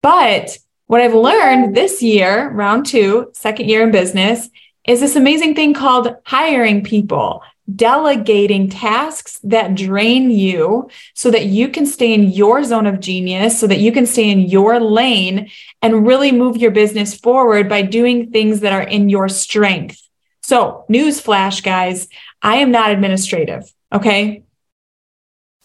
But 0.00 0.56
what 0.86 1.00
i've 1.00 1.12
learned 1.12 1.74
this 1.74 2.02
year 2.02 2.50
round 2.50 2.86
two 2.86 3.32
second 3.34 3.68
year 3.68 3.82
in 3.82 3.90
business 3.90 4.48
is 4.86 5.00
this 5.00 5.16
amazing 5.16 5.56
thing 5.56 5.74
called 5.74 6.14
hiring 6.24 6.84
people, 6.84 7.42
delegating 7.74 8.68
tasks 8.68 9.38
that 9.44 9.74
drain 9.74 10.30
you 10.30 10.90
so 11.14 11.30
that 11.30 11.46
you 11.46 11.68
can 11.68 11.86
stay 11.86 12.12
in 12.12 12.30
your 12.30 12.64
zone 12.64 12.86
of 12.86 13.00
genius, 13.00 13.58
so 13.58 13.66
that 13.66 13.78
you 13.78 13.92
can 13.92 14.06
stay 14.06 14.30
in 14.30 14.40
your 14.40 14.80
lane 14.80 15.50
and 15.80 16.06
really 16.06 16.32
move 16.32 16.56
your 16.56 16.70
business 16.70 17.14
forward 17.14 17.68
by 17.68 17.82
doing 17.82 18.30
things 18.30 18.60
that 18.60 18.72
are 18.72 18.82
in 18.82 19.08
your 19.08 19.28
strength. 19.28 20.00
So, 20.42 20.84
newsflash, 20.90 21.62
guys, 21.62 22.08
I 22.42 22.56
am 22.56 22.72
not 22.72 22.90
administrative. 22.90 23.72
Okay. 23.92 24.42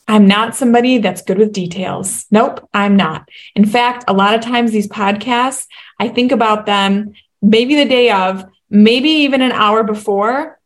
I'm 0.07 0.27
not 0.27 0.55
somebody 0.55 0.99
that's 0.99 1.21
good 1.21 1.37
with 1.37 1.51
details. 1.51 2.25
Nope, 2.31 2.69
I'm 2.73 2.95
not. 2.95 3.27
In 3.55 3.65
fact, 3.65 4.05
a 4.07 4.13
lot 4.13 4.35
of 4.35 4.41
times 4.41 4.71
these 4.71 4.87
podcasts, 4.87 5.67
I 5.99 6.07
think 6.07 6.31
about 6.31 6.65
them 6.65 7.13
maybe 7.41 7.75
the 7.75 7.85
day 7.85 8.11
of, 8.11 8.45
maybe 8.69 9.09
even 9.09 9.41
an 9.41 9.51
hour 9.51 9.83
before, 9.83 10.56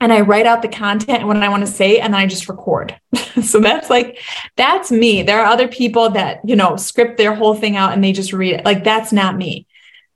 and 0.00 0.12
I 0.12 0.20
write 0.20 0.46
out 0.46 0.62
the 0.62 0.68
content 0.68 1.18
and 1.18 1.26
what 1.26 1.36
I 1.36 1.48
want 1.48 1.66
to 1.66 1.72
say, 1.72 1.98
and 1.98 2.14
then 2.14 2.20
I 2.20 2.26
just 2.26 2.48
record. 2.48 2.98
so 3.42 3.60
that's 3.60 3.90
like, 3.90 4.18
that's 4.56 4.92
me. 4.92 5.22
There 5.22 5.40
are 5.40 5.46
other 5.46 5.68
people 5.68 6.10
that, 6.10 6.40
you 6.44 6.54
know, 6.54 6.76
script 6.76 7.16
their 7.16 7.34
whole 7.34 7.54
thing 7.54 7.76
out 7.76 7.92
and 7.92 8.02
they 8.02 8.12
just 8.12 8.32
read 8.32 8.54
it. 8.54 8.64
Like, 8.64 8.84
that's 8.84 9.12
not 9.12 9.36
me. 9.36 9.66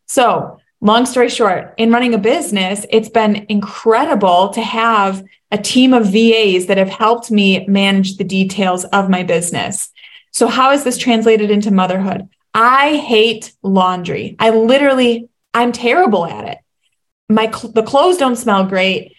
So, 0.06 0.58
long 0.80 1.06
story 1.06 1.28
short, 1.28 1.74
in 1.78 1.90
running 1.90 2.14
a 2.14 2.18
business, 2.18 2.86
it's 2.90 3.08
been 3.08 3.46
incredible 3.48 4.50
to 4.50 4.60
have 4.60 5.24
a 5.50 5.58
team 5.58 5.92
of 5.92 6.06
VAs 6.06 6.66
that 6.66 6.78
have 6.78 6.88
helped 6.88 7.30
me 7.30 7.66
manage 7.66 8.16
the 8.16 8.24
details 8.24 8.84
of 8.86 9.10
my 9.10 9.22
business. 9.22 9.90
So, 10.30 10.46
how 10.46 10.70
is 10.70 10.84
this 10.84 10.98
translated 10.98 11.50
into 11.50 11.72
motherhood? 11.72 12.28
I 12.54 12.96
hate 12.96 13.52
laundry. 13.62 14.36
I 14.38 14.50
literally, 14.50 15.28
I'm 15.54 15.72
terrible 15.72 16.26
at 16.26 16.46
it. 16.46 16.58
My 17.28 17.46
the 17.46 17.82
clothes 17.82 18.18
don't 18.18 18.36
smell 18.36 18.64
great. 18.64 19.16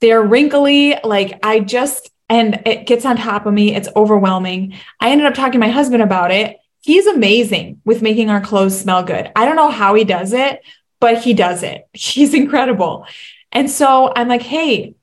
They're 0.00 0.22
wrinkly. 0.22 0.96
Like 1.04 1.38
I 1.42 1.60
just, 1.60 2.10
and 2.28 2.62
it 2.66 2.86
gets 2.86 3.04
on 3.04 3.16
top 3.16 3.46
of 3.46 3.54
me. 3.54 3.74
It's 3.74 3.88
overwhelming. 3.94 4.74
I 5.00 5.10
ended 5.10 5.26
up 5.26 5.34
talking 5.34 5.52
to 5.52 5.58
my 5.58 5.68
husband 5.68 6.02
about 6.02 6.30
it. 6.30 6.56
He's 6.82 7.06
amazing 7.06 7.80
with 7.84 8.02
making 8.02 8.30
our 8.30 8.40
clothes 8.40 8.78
smell 8.80 9.02
good. 9.02 9.30
I 9.36 9.44
don't 9.44 9.56
know 9.56 9.70
how 9.70 9.94
he 9.94 10.04
does 10.04 10.32
it, 10.32 10.62
but 10.98 11.22
he 11.22 11.34
does 11.34 11.62
it. 11.62 11.86
He's 11.92 12.34
incredible. 12.34 13.06
And 13.52 13.70
so 13.70 14.12
I'm 14.14 14.28
like, 14.28 14.42
hey, 14.42 14.94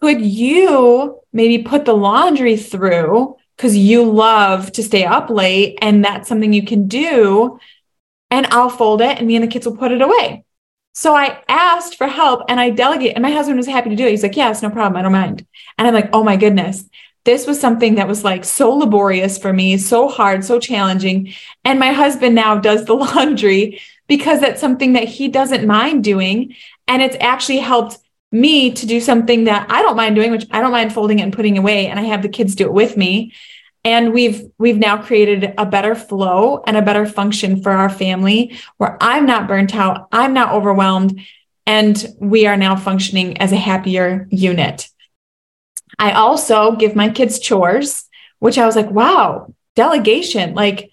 could 0.00 0.20
you 0.22 1.20
maybe 1.32 1.62
put 1.62 1.84
the 1.84 1.92
laundry 1.94 2.56
through 2.56 3.36
because 3.56 3.76
you 3.76 4.10
love 4.10 4.72
to 4.72 4.82
stay 4.82 5.04
up 5.04 5.30
late 5.30 5.78
and 5.82 6.04
that's 6.04 6.28
something 6.28 6.52
you 6.52 6.64
can 6.64 6.88
do? 6.88 7.58
And 8.30 8.46
I'll 8.46 8.70
fold 8.70 9.00
it 9.02 9.18
and 9.18 9.26
me 9.26 9.36
and 9.36 9.44
the 9.44 9.48
kids 9.48 9.66
will 9.66 9.76
put 9.76 9.92
it 9.92 10.00
away. 10.00 10.44
So 10.92 11.14
I 11.14 11.42
asked 11.48 11.96
for 11.96 12.06
help 12.06 12.42
and 12.48 12.60
I 12.60 12.70
delegate, 12.70 13.14
and 13.14 13.22
my 13.22 13.30
husband 13.30 13.56
was 13.56 13.66
happy 13.66 13.90
to 13.90 13.96
do 13.96 14.06
it. 14.06 14.10
He's 14.10 14.22
like, 14.22 14.36
Yes, 14.36 14.62
no 14.62 14.70
problem. 14.70 14.98
I 14.98 15.02
don't 15.02 15.12
mind. 15.12 15.46
And 15.78 15.86
I'm 15.86 15.94
like, 15.94 16.10
Oh 16.12 16.24
my 16.24 16.36
goodness. 16.36 16.84
This 17.24 17.46
was 17.46 17.60
something 17.60 17.96
that 17.96 18.08
was 18.08 18.24
like 18.24 18.44
so 18.44 18.72
laborious 18.72 19.36
for 19.36 19.52
me, 19.52 19.76
so 19.76 20.08
hard, 20.08 20.44
so 20.44 20.58
challenging. 20.58 21.34
And 21.64 21.78
my 21.78 21.92
husband 21.92 22.34
now 22.34 22.58
does 22.58 22.86
the 22.86 22.94
laundry 22.94 23.80
because 24.08 24.40
that's 24.40 24.60
something 24.60 24.94
that 24.94 25.04
he 25.04 25.28
doesn't 25.28 25.66
mind 25.66 26.02
doing. 26.02 26.56
And 26.88 27.02
it's 27.02 27.16
actually 27.20 27.58
helped 27.58 27.98
me 28.32 28.70
to 28.72 28.86
do 28.86 29.00
something 29.00 29.44
that 29.44 29.70
I 29.70 29.82
don't 29.82 29.96
mind 29.96 30.16
doing, 30.16 30.30
which 30.30 30.46
I 30.50 30.60
don't 30.60 30.72
mind 30.72 30.92
folding 30.92 31.18
it 31.18 31.22
and 31.22 31.32
putting 31.32 31.58
away. 31.58 31.86
And 31.86 31.98
I 32.00 32.04
have 32.04 32.22
the 32.22 32.28
kids 32.28 32.54
do 32.54 32.64
it 32.64 32.72
with 32.72 32.96
me. 32.96 33.32
And 33.84 34.12
we've 34.12 34.42
we've 34.58 34.78
now 34.78 35.02
created 35.02 35.54
a 35.56 35.64
better 35.64 35.94
flow 35.94 36.62
and 36.66 36.76
a 36.76 36.82
better 36.82 37.06
function 37.06 37.62
for 37.62 37.72
our 37.72 37.88
family 37.88 38.58
where 38.76 38.98
I'm 39.00 39.24
not 39.24 39.48
burnt 39.48 39.74
out, 39.74 40.08
I'm 40.12 40.34
not 40.34 40.52
overwhelmed, 40.52 41.20
and 41.66 42.06
we 42.18 42.46
are 42.46 42.56
now 42.56 42.76
functioning 42.76 43.38
as 43.38 43.52
a 43.52 43.56
happier 43.56 44.26
unit. 44.30 44.88
I 45.98 46.12
also 46.12 46.72
give 46.76 46.94
my 46.94 47.08
kids 47.08 47.38
chores, 47.38 48.08
which 48.38 48.58
I 48.58 48.66
was 48.66 48.76
like, 48.76 48.90
wow, 48.90 49.54
delegation. 49.76 50.54
Like 50.54 50.90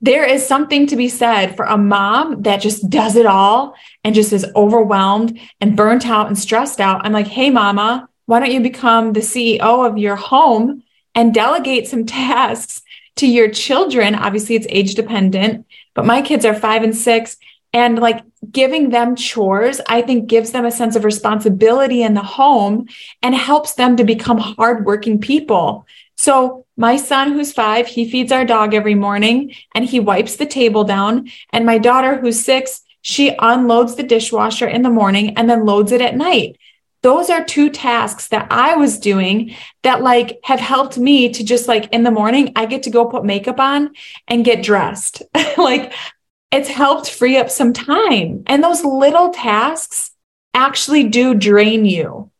there 0.00 0.24
is 0.24 0.46
something 0.46 0.88
to 0.88 0.96
be 0.96 1.08
said 1.08 1.56
for 1.56 1.64
a 1.64 1.78
mom 1.78 2.42
that 2.42 2.60
just 2.60 2.90
does 2.90 3.14
it 3.14 3.26
all 3.26 3.74
and 4.02 4.14
just 4.14 4.32
is 4.32 4.44
overwhelmed 4.56 5.38
and 5.60 5.76
burnt 5.76 6.06
out 6.06 6.26
and 6.26 6.36
stressed 6.36 6.80
out. 6.80 7.04
I'm 7.04 7.12
like, 7.12 7.28
hey, 7.28 7.50
mama, 7.50 8.08
why 8.26 8.40
don't 8.40 8.50
you 8.50 8.60
become 8.60 9.12
the 9.12 9.20
CEO 9.20 9.88
of 9.88 9.98
your 9.98 10.16
home 10.16 10.82
and 11.14 11.34
delegate 11.34 11.88
some 11.88 12.06
tasks 12.06 12.82
to 13.16 13.26
your 13.26 13.50
children? 13.50 14.14
Obviously, 14.14 14.56
it's 14.56 14.66
age 14.68 14.94
dependent, 14.94 15.66
but 15.94 16.06
my 16.06 16.22
kids 16.22 16.44
are 16.44 16.54
five 16.54 16.82
and 16.82 16.96
six. 16.96 17.36
And 17.74 17.98
like 17.98 18.22
giving 18.50 18.90
them 18.90 19.16
chores, 19.16 19.80
I 19.88 20.02
think 20.02 20.26
gives 20.26 20.52
them 20.52 20.66
a 20.66 20.70
sense 20.70 20.94
of 20.94 21.04
responsibility 21.04 22.02
in 22.02 22.12
the 22.12 22.22
home 22.22 22.86
and 23.22 23.34
helps 23.34 23.74
them 23.74 23.96
to 23.96 24.04
become 24.04 24.36
hardworking 24.36 25.18
people. 25.20 25.86
So 26.16 26.66
my 26.76 26.96
son, 26.96 27.32
who's 27.32 27.52
five, 27.52 27.86
he 27.86 28.10
feeds 28.10 28.30
our 28.30 28.44
dog 28.44 28.74
every 28.74 28.94
morning 28.94 29.54
and 29.74 29.84
he 29.84 30.00
wipes 30.00 30.36
the 30.36 30.46
table 30.46 30.84
down. 30.84 31.30
And 31.50 31.64
my 31.64 31.78
daughter, 31.78 32.18
who's 32.18 32.44
six, 32.44 32.82
she 33.00 33.34
unloads 33.38 33.96
the 33.96 34.02
dishwasher 34.02 34.68
in 34.68 34.82
the 34.82 34.90
morning 34.90 35.36
and 35.36 35.50
then 35.50 35.64
loads 35.64 35.92
it 35.92 36.00
at 36.00 36.16
night. 36.16 36.58
Those 37.02 37.30
are 37.30 37.44
two 37.44 37.68
tasks 37.68 38.28
that 38.28 38.46
I 38.50 38.76
was 38.76 38.98
doing 38.98 39.54
that 39.82 40.02
like 40.02 40.38
have 40.44 40.60
helped 40.60 40.98
me 40.98 41.32
to 41.32 41.44
just 41.44 41.66
like 41.66 41.92
in 41.92 42.04
the 42.04 42.10
morning, 42.10 42.52
I 42.54 42.66
get 42.66 42.84
to 42.84 42.90
go 42.90 43.06
put 43.06 43.24
makeup 43.24 43.58
on 43.58 43.90
and 44.28 44.44
get 44.44 44.62
dressed. 44.62 45.22
like 45.58 45.92
it's 46.52 46.68
helped 46.68 47.10
free 47.10 47.36
up 47.36 47.50
some 47.50 47.72
time. 47.72 48.44
And 48.46 48.62
those 48.62 48.84
little 48.84 49.30
tasks 49.30 50.12
actually 50.54 51.08
do 51.08 51.34
drain 51.34 51.84
you, 51.84 52.30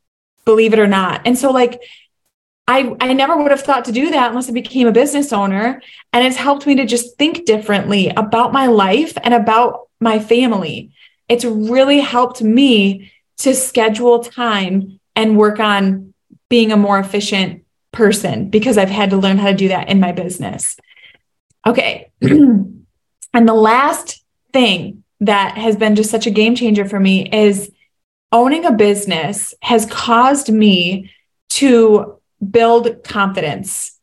believe 0.45 0.73
it 0.73 0.78
or 0.78 0.87
not. 0.87 1.23
And 1.25 1.37
so 1.37 1.50
like 1.50 1.83
I, 2.69 2.95
I 3.00 3.12
never 3.12 3.37
would 3.37 3.50
have 3.50 3.62
thought 3.62 3.87
to 3.87 3.92
do 3.92 4.11
that 4.11 4.31
unless 4.31 4.49
I 4.49 4.52
became 4.52 4.87
a 4.87 4.92
business 4.92 5.33
owner. 5.33 5.83
And 6.12 6.25
it's 6.25 6.37
helped 6.37 6.66
me 6.66 6.76
to 6.76 6.87
just 6.87 7.19
think 7.19 7.45
differently 7.45 8.11
about 8.11 8.52
my 8.52 8.66
life 8.66 9.14
and 9.23 9.35
about 9.35 9.88
my 10.00 10.21
family. 10.21 10.92
It's 11.28 11.45
really 11.45 11.99
helped 12.00 12.42
me 12.42 13.11
to 13.43 13.55
schedule 13.55 14.21
time 14.21 15.01
and 15.17 15.37
work 15.37 15.61
on 15.61 16.15
being 16.49 16.73
a 16.73 16.77
more 16.77 16.99
efficient 16.99 17.65
person 17.93 18.49
because 18.51 18.79
I've 18.79 18.91
had 18.91 19.11
to 19.11 19.17
learn 19.17 19.39
how 19.39 19.49
to 19.49 19.55
do 19.55 19.69
that 19.69 19.89
in 19.89 20.01
my 20.01 20.13
business. 20.13 20.77
Okay. 21.67 22.11
and 22.21 22.85
the 23.35 23.55
last 23.55 24.25
thing 24.53 25.03
that 25.21 25.57
has 25.59 25.77
been 25.77 25.97
just 25.97 26.11
such 26.11 26.27
a 26.27 26.31
game 26.31 26.55
changer 26.55 26.85
for 26.85 26.99
me 26.99 27.29
is 27.31 27.71
owning 28.31 28.65
a 28.65 28.73
business 28.73 29.55
has 29.61 29.87
caused 29.87 30.53
me 30.53 31.11
to 31.51 32.19
build 32.51 33.05
confidence. 33.05 33.99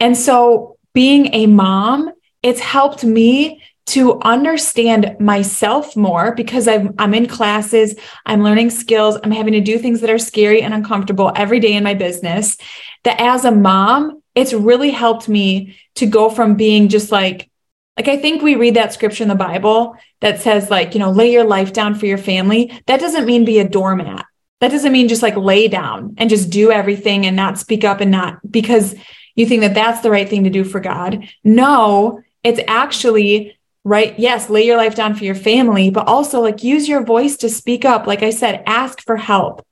And 0.00 0.16
so 0.16 0.78
being 0.94 1.34
a 1.34 1.46
mom, 1.46 2.10
it's 2.42 2.60
helped 2.60 3.04
me 3.04 3.62
to 3.86 4.20
understand 4.22 5.16
myself 5.20 5.96
more 5.96 6.34
because 6.34 6.66
i 6.66 6.74
am 6.74 6.94
I'm 6.98 7.14
in 7.14 7.26
classes, 7.26 7.94
I'm 8.24 8.42
learning 8.42 8.70
skills, 8.70 9.16
I'm 9.22 9.30
having 9.30 9.52
to 9.52 9.60
do 9.60 9.78
things 9.78 10.00
that 10.00 10.10
are 10.10 10.18
scary 10.18 10.62
and 10.62 10.74
uncomfortable 10.74 11.32
every 11.36 11.60
day 11.60 11.72
in 11.72 11.84
my 11.84 11.94
business. 11.94 12.56
That 13.04 13.20
as 13.20 13.44
a 13.44 13.52
mom, 13.52 14.22
it's 14.34 14.52
really 14.52 14.90
helped 14.90 15.28
me 15.28 15.76
to 15.96 16.06
go 16.06 16.28
from 16.30 16.56
being 16.56 16.88
just 16.88 17.12
like, 17.12 17.48
like 17.96 18.08
I 18.08 18.18
think 18.18 18.42
we 18.42 18.56
read 18.56 18.74
that 18.74 18.92
scripture 18.92 19.22
in 19.22 19.28
the 19.28 19.34
Bible 19.34 19.96
that 20.20 20.40
says, 20.40 20.68
like, 20.68 20.94
you 20.94 21.00
know, 21.00 21.10
lay 21.10 21.30
your 21.30 21.44
life 21.44 21.72
down 21.72 21.94
for 21.94 22.06
your 22.06 22.18
family. 22.18 22.78
That 22.86 23.00
doesn't 23.00 23.24
mean 23.24 23.44
be 23.44 23.60
a 23.60 23.68
doormat. 23.68 24.26
That 24.60 24.70
doesn't 24.70 24.92
mean 24.92 25.08
just 25.08 25.22
like 25.22 25.36
lay 25.36 25.68
down 25.68 26.14
and 26.18 26.28
just 26.28 26.50
do 26.50 26.72
everything 26.72 27.24
and 27.24 27.36
not 27.36 27.58
speak 27.58 27.84
up 27.84 28.00
and 28.00 28.10
not 28.10 28.38
because 28.50 28.94
you 29.34 29.46
think 29.46 29.60
that 29.60 29.74
that's 29.74 30.00
the 30.00 30.10
right 30.10 30.28
thing 30.28 30.44
to 30.44 30.50
do 30.50 30.64
for 30.64 30.80
God. 30.80 31.28
No, 31.44 32.22
it's 32.42 32.60
actually 32.66 33.55
right. 33.86 34.18
Yes, 34.18 34.50
lay 34.50 34.66
your 34.66 34.76
life 34.76 34.94
down 34.94 35.14
for 35.14 35.24
your 35.24 35.34
family, 35.34 35.90
but 35.90 36.06
also 36.06 36.40
like 36.40 36.62
use 36.62 36.88
your 36.88 37.04
voice 37.04 37.36
to 37.38 37.48
speak 37.48 37.84
up. 37.84 38.06
Like 38.06 38.22
I 38.22 38.30
said, 38.30 38.62
ask 38.66 39.00
for 39.02 39.16
help. 39.16 39.66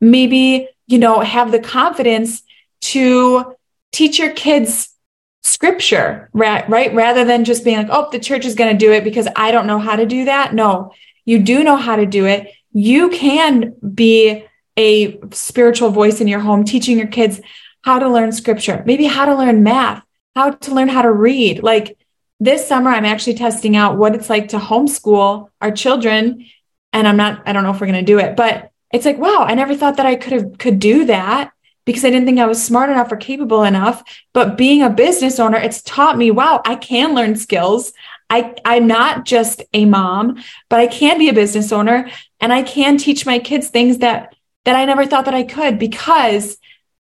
Maybe, 0.00 0.68
you 0.86 0.98
know, 0.98 1.20
have 1.20 1.52
the 1.52 1.60
confidence 1.60 2.42
to 2.80 3.54
teach 3.92 4.18
your 4.18 4.32
kids 4.32 4.94
scripture, 5.42 6.30
right? 6.32 6.68
right? 6.68 6.94
Rather 6.94 7.24
than 7.24 7.44
just 7.44 7.64
being 7.64 7.78
like, 7.78 7.88
oh, 7.90 8.08
the 8.10 8.18
church 8.18 8.44
is 8.44 8.54
going 8.54 8.72
to 8.72 8.86
do 8.86 8.92
it 8.92 9.04
because 9.04 9.28
I 9.36 9.50
don't 9.50 9.66
know 9.66 9.78
how 9.78 9.96
to 9.96 10.06
do 10.06 10.24
that. 10.24 10.54
No, 10.54 10.92
you 11.24 11.38
do 11.38 11.62
know 11.62 11.76
how 11.76 11.96
to 11.96 12.06
do 12.06 12.26
it 12.26 12.52
you 12.72 13.08
can 13.10 13.74
be 13.94 14.46
a 14.76 15.18
spiritual 15.32 15.90
voice 15.90 16.20
in 16.20 16.28
your 16.28 16.38
home, 16.38 16.64
teaching 16.64 16.96
your 16.96 17.08
kids 17.08 17.40
how 17.82 17.98
to 17.98 18.08
learn 18.08 18.30
scripture, 18.30 18.84
maybe 18.86 19.06
how 19.06 19.24
to 19.24 19.34
learn 19.34 19.64
math, 19.64 20.04
how 20.36 20.50
to 20.50 20.74
learn 20.74 20.88
how 20.88 21.02
to 21.02 21.10
read. 21.10 21.62
Like 21.62 21.97
this 22.40 22.66
summer, 22.66 22.90
I'm 22.90 23.04
actually 23.04 23.34
testing 23.34 23.76
out 23.76 23.96
what 23.96 24.14
it's 24.14 24.30
like 24.30 24.48
to 24.48 24.58
homeschool 24.58 25.50
our 25.60 25.72
children. 25.72 26.46
And 26.92 27.08
I'm 27.08 27.16
not, 27.16 27.42
I 27.46 27.52
don't 27.52 27.64
know 27.64 27.70
if 27.70 27.80
we're 27.80 27.88
going 27.88 28.04
to 28.04 28.12
do 28.12 28.18
it, 28.18 28.36
but 28.36 28.70
it's 28.92 29.04
like, 29.04 29.18
wow, 29.18 29.44
I 29.46 29.54
never 29.54 29.74
thought 29.74 29.96
that 29.96 30.06
I 30.06 30.16
could 30.16 30.32
have, 30.32 30.58
could 30.58 30.78
do 30.78 31.04
that 31.06 31.52
because 31.84 32.04
I 32.04 32.10
didn't 32.10 32.26
think 32.26 32.38
I 32.38 32.46
was 32.46 32.62
smart 32.62 32.90
enough 32.90 33.10
or 33.10 33.16
capable 33.16 33.64
enough. 33.64 34.02
But 34.32 34.56
being 34.56 34.82
a 34.82 34.90
business 34.90 35.40
owner, 35.40 35.58
it's 35.58 35.82
taught 35.82 36.18
me, 36.18 36.30
wow, 36.30 36.62
I 36.64 36.76
can 36.76 37.14
learn 37.14 37.36
skills. 37.36 37.92
I, 38.30 38.54
I'm 38.64 38.86
not 38.86 39.24
just 39.24 39.62
a 39.72 39.84
mom, 39.84 40.42
but 40.68 40.80
I 40.80 40.86
can 40.86 41.18
be 41.18 41.28
a 41.28 41.34
business 41.34 41.72
owner 41.72 42.10
and 42.40 42.52
I 42.52 42.62
can 42.62 42.98
teach 42.98 43.26
my 43.26 43.38
kids 43.38 43.68
things 43.68 43.98
that, 43.98 44.34
that 44.64 44.76
I 44.76 44.84
never 44.84 45.06
thought 45.06 45.24
that 45.24 45.34
I 45.34 45.44
could 45.44 45.78
because 45.78 46.58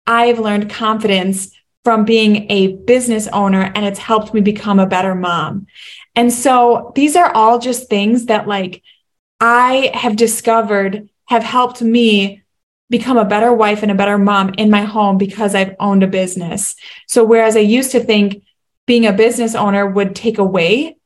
I've 0.05 0.39
learned 0.39 0.69
confidence 0.69 1.51
from 1.85 2.03
being 2.03 2.51
a 2.51 2.73
business 2.73 3.27
owner 3.27 3.71
and 3.75 3.85
it's 3.85 3.99
helped 3.99 4.33
me 4.33 4.41
become 4.41 4.79
a 4.79 4.87
better 4.87 5.13
mom. 5.13 5.67
And 6.15 6.33
so 6.33 6.91
these 6.95 7.15
are 7.15 7.31
all 7.33 7.59
just 7.59 7.89
things 7.89 8.25
that 8.25 8.47
like 8.47 8.81
I 9.39 9.91
have 9.93 10.15
discovered 10.15 11.07
have 11.27 11.43
helped 11.43 11.83
me 11.83 12.41
become 12.89 13.17
a 13.17 13.25
better 13.25 13.53
wife 13.53 13.83
and 13.83 13.91
a 13.91 13.95
better 13.95 14.17
mom 14.17 14.55
in 14.57 14.71
my 14.71 14.81
home 14.81 15.19
because 15.19 15.53
I've 15.53 15.75
owned 15.79 16.01
a 16.01 16.07
business. 16.07 16.75
So 17.07 17.23
whereas 17.23 17.55
I 17.55 17.61
used 17.61 17.91
to 17.91 17.99
think 17.99 18.43
being 18.87 19.05
a 19.05 19.13
business 19.13 19.53
owner 19.53 19.87
would 19.87 20.15
take 20.15 20.39
away 20.39 20.97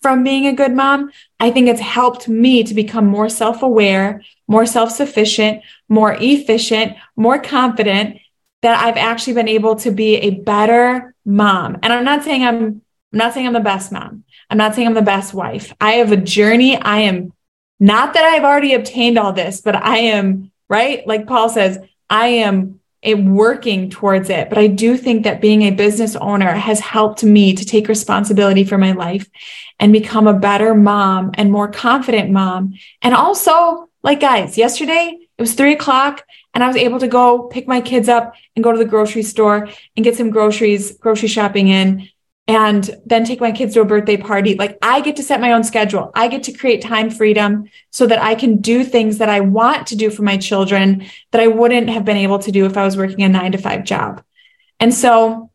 from 0.00 0.24
being 0.24 0.46
a 0.46 0.54
good 0.54 0.72
mom, 0.72 1.10
I 1.40 1.50
think 1.50 1.68
it's 1.68 1.80
helped 1.80 2.26
me 2.26 2.64
to 2.64 2.74
become 2.74 3.06
more 3.06 3.28
self 3.28 3.62
aware, 3.62 4.22
more 4.48 4.64
self 4.64 4.90
sufficient, 4.92 5.62
more 5.88 6.16
efficient, 6.18 6.96
more 7.16 7.38
confident 7.38 8.18
that 8.62 8.82
I've 8.82 8.96
actually 8.96 9.34
been 9.34 9.48
able 9.48 9.76
to 9.76 9.90
be 9.90 10.16
a 10.16 10.30
better 10.30 11.14
mom. 11.24 11.78
And 11.82 11.92
I'm 11.92 12.04
not 12.04 12.24
saying 12.24 12.44
I'm, 12.44 12.56
I'm 12.64 12.82
not 13.12 13.34
saying 13.34 13.46
I'm 13.46 13.52
the 13.52 13.60
best 13.60 13.92
mom. 13.92 14.24
I'm 14.48 14.58
not 14.58 14.74
saying 14.74 14.86
I'm 14.86 14.94
the 14.94 15.02
best 15.02 15.34
wife. 15.34 15.74
I 15.80 15.92
have 15.92 16.12
a 16.12 16.16
journey. 16.16 16.76
I 16.76 17.00
am 17.00 17.32
not 17.80 18.14
that 18.14 18.24
I've 18.24 18.44
already 18.44 18.74
obtained 18.74 19.18
all 19.18 19.32
this, 19.32 19.60
but 19.60 19.74
I 19.74 19.98
am, 19.98 20.52
right? 20.68 21.06
Like 21.06 21.26
Paul 21.26 21.48
says, 21.48 21.78
I 22.08 22.28
am 22.28 22.80
a 23.02 23.14
working 23.14 23.90
towards 23.90 24.30
it. 24.30 24.48
But 24.48 24.58
I 24.58 24.68
do 24.68 24.96
think 24.96 25.24
that 25.24 25.40
being 25.40 25.62
a 25.62 25.70
business 25.70 26.14
owner 26.16 26.52
has 26.52 26.78
helped 26.78 27.24
me 27.24 27.52
to 27.54 27.64
take 27.64 27.88
responsibility 27.88 28.62
for 28.62 28.78
my 28.78 28.92
life 28.92 29.28
and 29.80 29.92
become 29.92 30.28
a 30.28 30.38
better 30.38 30.74
mom 30.74 31.32
and 31.34 31.50
more 31.50 31.68
confident 31.68 32.30
mom. 32.30 32.74
And 33.00 33.14
also, 33.14 33.88
like 34.04 34.20
guys, 34.20 34.56
yesterday 34.56 35.18
it 35.42 35.48
was 35.50 35.54
three 35.54 35.72
o'clock 35.72 36.24
and 36.54 36.62
I 36.62 36.68
was 36.68 36.76
able 36.76 37.00
to 37.00 37.08
go 37.08 37.48
pick 37.48 37.66
my 37.66 37.80
kids 37.80 38.08
up 38.08 38.36
and 38.54 38.62
go 38.62 38.70
to 38.70 38.78
the 38.78 38.84
grocery 38.84 39.24
store 39.24 39.68
and 39.96 40.04
get 40.04 40.14
some 40.14 40.30
groceries, 40.30 40.96
grocery 40.98 41.26
shopping 41.26 41.66
in 41.66 42.08
and 42.46 42.88
then 43.04 43.24
take 43.24 43.40
my 43.40 43.50
kids 43.50 43.74
to 43.74 43.80
a 43.80 43.84
birthday 43.84 44.16
party. 44.16 44.54
Like 44.54 44.78
I 44.82 45.00
get 45.00 45.16
to 45.16 45.24
set 45.24 45.40
my 45.40 45.50
own 45.50 45.64
schedule. 45.64 46.12
I 46.14 46.28
get 46.28 46.44
to 46.44 46.52
create 46.52 46.80
time 46.80 47.10
freedom 47.10 47.64
so 47.90 48.06
that 48.06 48.22
I 48.22 48.36
can 48.36 48.58
do 48.58 48.84
things 48.84 49.18
that 49.18 49.28
I 49.28 49.40
want 49.40 49.88
to 49.88 49.96
do 49.96 50.10
for 50.10 50.22
my 50.22 50.36
children 50.36 51.06
that 51.32 51.40
I 51.40 51.48
wouldn't 51.48 51.90
have 51.90 52.04
been 52.04 52.18
able 52.18 52.38
to 52.38 52.52
do 52.52 52.64
if 52.64 52.76
I 52.76 52.84
was 52.84 52.96
working 52.96 53.24
a 53.24 53.28
nine 53.28 53.50
to 53.50 53.58
five 53.58 53.82
job. 53.82 54.22
And 54.78 54.94
so 54.94 55.50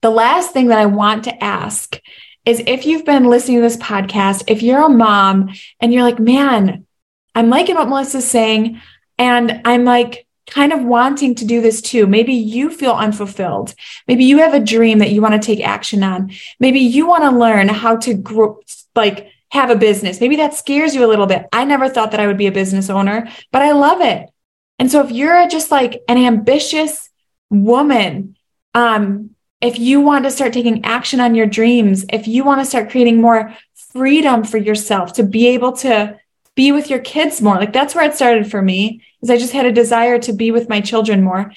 the 0.00 0.08
last 0.10 0.52
thing 0.52 0.68
that 0.68 0.78
I 0.78 0.86
want 0.86 1.24
to 1.24 1.44
ask 1.44 2.00
is 2.46 2.62
if 2.66 2.86
you've 2.86 3.04
been 3.04 3.24
listening 3.24 3.58
to 3.58 3.62
this 3.64 3.76
podcast, 3.76 4.44
if 4.46 4.62
you're 4.62 4.86
a 4.86 4.88
mom 4.88 5.50
and 5.78 5.92
you're 5.92 6.04
like, 6.04 6.18
man, 6.18 6.86
I'm 7.34 7.50
liking 7.50 7.76
what 7.76 7.88
Melissa's 7.88 8.28
saying. 8.28 8.80
And 9.18 9.60
I'm 9.64 9.84
like, 9.84 10.26
kind 10.48 10.72
of 10.72 10.82
wanting 10.82 11.34
to 11.36 11.44
do 11.44 11.60
this 11.60 11.80
too. 11.80 12.06
Maybe 12.06 12.32
you 12.32 12.70
feel 12.70 12.92
unfulfilled. 12.92 13.74
Maybe 14.06 14.24
you 14.24 14.38
have 14.38 14.54
a 14.54 14.60
dream 14.60 14.98
that 14.98 15.10
you 15.10 15.20
want 15.20 15.40
to 15.40 15.46
take 15.46 15.64
action 15.64 16.02
on. 16.02 16.32
Maybe 16.58 16.80
you 16.80 17.06
want 17.06 17.24
to 17.24 17.38
learn 17.38 17.68
how 17.68 17.96
to 17.98 18.14
grow, 18.14 18.60
like 18.94 19.30
have 19.50 19.70
a 19.70 19.76
business. 19.76 20.20
Maybe 20.20 20.36
that 20.36 20.54
scares 20.54 20.94
you 20.94 21.04
a 21.04 21.08
little 21.08 21.26
bit. 21.26 21.46
I 21.52 21.64
never 21.64 21.88
thought 21.88 22.10
that 22.12 22.20
I 22.20 22.26
would 22.26 22.38
be 22.38 22.46
a 22.46 22.52
business 22.52 22.90
owner, 22.90 23.28
but 23.52 23.62
I 23.62 23.72
love 23.72 24.00
it. 24.00 24.30
And 24.78 24.90
so 24.90 25.04
if 25.04 25.10
you're 25.10 25.48
just 25.48 25.70
like 25.70 26.02
an 26.08 26.18
ambitious 26.18 27.10
woman, 27.50 28.36
um, 28.74 29.30
if 29.60 29.78
you 29.78 30.00
want 30.00 30.24
to 30.24 30.30
start 30.30 30.52
taking 30.52 30.84
action 30.84 31.20
on 31.20 31.34
your 31.34 31.46
dreams, 31.46 32.04
if 32.10 32.28
you 32.28 32.44
want 32.44 32.60
to 32.60 32.64
start 32.64 32.90
creating 32.90 33.20
more 33.20 33.54
freedom 33.92 34.44
for 34.44 34.58
yourself 34.58 35.14
to 35.14 35.24
be 35.24 35.48
able 35.48 35.72
to 35.72 36.18
be 36.58 36.72
with 36.72 36.90
your 36.90 36.98
kids 36.98 37.40
more, 37.40 37.54
like 37.54 37.72
that's 37.72 37.94
where 37.94 38.04
it 38.04 38.16
started 38.16 38.50
for 38.50 38.60
me 38.60 39.00
is 39.22 39.30
I 39.30 39.36
just 39.36 39.52
had 39.52 39.64
a 39.64 39.70
desire 39.70 40.18
to 40.18 40.32
be 40.32 40.50
with 40.50 40.68
my 40.68 40.80
children 40.80 41.22
more, 41.22 41.52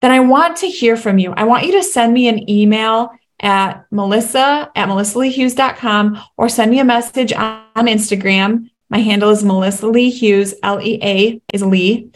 then 0.00 0.10
I 0.10 0.18
want 0.18 0.56
to 0.56 0.66
hear 0.66 0.96
from 0.96 1.18
you. 1.18 1.32
I 1.36 1.44
want 1.44 1.66
you 1.66 1.72
to 1.74 1.84
send 1.84 2.12
me 2.12 2.26
an 2.26 2.50
email 2.50 3.12
at 3.38 3.86
melissa 3.92 4.68
at 4.74 4.88
melissaleahughes.com 4.88 6.20
or 6.36 6.48
send 6.48 6.68
me 6.72 6.80
a 6.80 6.84
message 6.84 7.32
on, 7.32 7.62
on 7.76 7.86
Instagram. 7.86 8.68
My 8.88 8.98
handle 8.98 9.30
is 9.30 9.44
Melissa 9.44 9.86
Lee 9.86 10.10
Hughes, 10.10 10.52
L 10.64 10.80
E 10.80 10.98
A 11.00 11.40
is 11.54 11.62
Lee. 11.62 12.10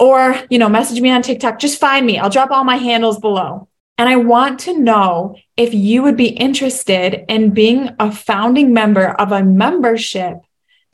Or, 0.00 0.34
you 0.50 0.58
know, 0.58 0.68
message 0.68 1.00
me 1.00 1.10
on 1.10 1.22
TikTok. 1.22 1.60
Just 1.60 1.78
find 1.78 2.04
me. 2.04 2.18
I'll 2.18 2.28
drop 2.28 2.50
all 2.50 2.64
my 2.64 2.76
handles 2.76 3.20
below. 3.20 3.68
And 3.98 4.08
I 4.08 4.16
want 4.16 4.58
to 4.60 4.76
know 4.76 5.36
if 5.56 5.72
you 5.72 6.02
would 6.02 6.16
be 6.16 6.26
interested 6.26 7.24
in 7.28 7.54
being 7.54 7.90
a 8.00 8.10
founding 8.10 8.74
member 8.74 9.06
of 9.06 9.30
a 9.30 9.44
membership 9.44 10.38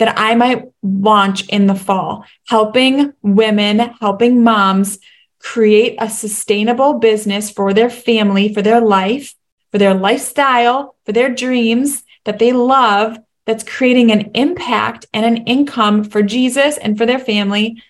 that 0.03 0.19
I 0.19 0.35
might 0.35 0.65
launch 0.83 1.49
in 1.49 1.69
the 1.69 1.77
fall, 1.77 2.25
helping 2.49 3.13
women, 3.23 3.79
helping 4.01 4.43
moms 4.43 4.99
create 5.39 5.95
a 6.01 6.11
sustainable 6.11 6.95
business 6.95 7.53
for 7.53 7.73
their 7.73 7.89
family, 7.89 8.53
for 8.53 8.63
their 8.63 8.81
life, 8.81 9.33
for 9.71 9.79
their 9.79 9.95
lifestyle, 9.95 10.97
for 11.07 11.13
their 11.13 11.33
dreams 11.33 12.03
that 12.25 12.41
they 12.41 12.53
love, 12.53 13.17
that's 13.47 13.63
creating 13.63 14.11
an 14.11 14.33
impact 14.35 15.07
and 15.15 15.25
an 15.25 15.45
income 15.45 16.03
for 16.03 16.21
Jesus 16.21 16.79
and 16.79 16.99
for 16.99 17.07
their 17.07 17.21
family 17.21 17.81